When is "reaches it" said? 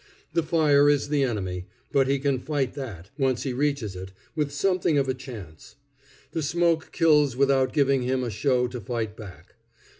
3.53-4.11